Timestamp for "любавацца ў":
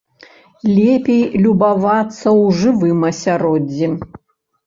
1.43-2.43